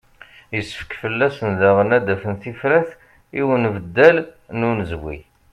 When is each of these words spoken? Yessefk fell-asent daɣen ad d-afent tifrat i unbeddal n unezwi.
Yessefk 0.55 0.91
fell-asent 1.01 1.57
daɣen 1.61 1.95
ad 1.97 2.03
d-afent 2.05 2.41
tifrat 2.43 2.89
i 3.39 3.41
unbeddal 3.55 4.17
n 4.57 4.67
unezwi. 4.69 5.17